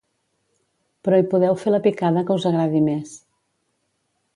Però 1.07 1.19
hi 1.21 1.27
podeu 1.35 1.59
fer 1.65 1.75
la 1.75 1.83
picada 1.85 2.27
que 2.31 2.41
us 2.41 2.51
agradi 2.53 2.83
més. 2.91 3.17